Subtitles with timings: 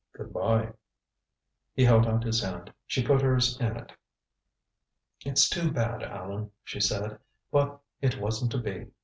[0.13, 0.73] Good by."
[1.75, 2.73] He held out his hand.
[2.87, 3.91] She put hers in it.
[5.23, 7.19] "It's too bad, Allan," she said.
[7.51, 8.87] "But it wasn't to be.